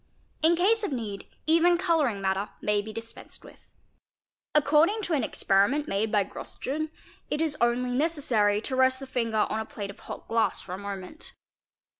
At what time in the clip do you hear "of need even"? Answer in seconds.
0.83-1.77